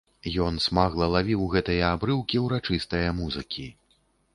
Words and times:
Ён 0.45 0.55
смагла 0.67 1.09
лавіў 1.17 1.45
гэтыя 1.53 1.93
абрыўкі 1.99 2.43
ўрачыстае 2.49 3.09
музыкі. 3.23 3.73